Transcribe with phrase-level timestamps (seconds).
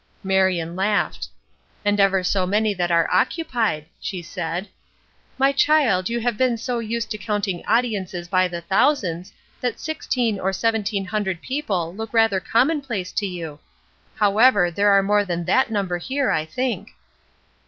[0.23, 1.27] Marion laughed.
[1.85, 4.67] "And ever so many that are occupied," she said.
[5.37, 10.39] "My child, you have been so used to counting audiences by the thousands, that sixteen
[10.39, 13.59] or seventeen hundred people look rather commonplace to you.
[14.15, 16.89] However, there are more than that number here, I think."